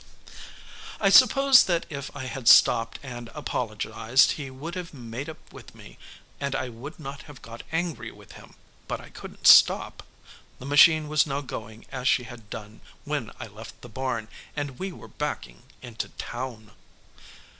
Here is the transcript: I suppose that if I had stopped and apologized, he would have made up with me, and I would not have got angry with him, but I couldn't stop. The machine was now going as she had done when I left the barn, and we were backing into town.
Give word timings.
I 0.99 1.09
suppose 1.09 1.65
that 1.65 1.85
if 1.87 2.09
I 2.15 2.25
had 2.25 2.47
stopped 2.47 2.97
and 3.03 3.29
apologized, 3.35 4.31
he 4.31 4.49
would 4.49 4.73
have 4.73 4.95
made 4.95 5.29
up 5.29 5.53
with 5.53 5.75
me, 5.75 5.99
and 6.39 6.55
I 6.55 6.69
would 6.69 6.99
not 6.99 7.21
have 7.29 7.43
got 7.43 7.61
angry 7.71 8.09
with 8.11 8.31
him, 8.31 8.55
but 8.87 8.99
I 8.99 9.09
couldn't 9.11 9.45
stop. 9.45 10.01
The 10.57 10.65
machine 10.65 11.07
was 11.07 11.27
now 11.27 11.41
going 11.41 11.85
as 11.91 12.07
she 12.07 12.23
had 12.23 12.49
done 12.49 12.81
when 13.05 13.29
I 13.39 13.45
left 13.45 13.79
the 13.83 13.89
barn, 13.89 14.27
and 14.55 14.79
we 14.79 14.91
were 14.91 15.07
backing 15.07 15.61
into 15.83 16.09
town. 16.09 16.71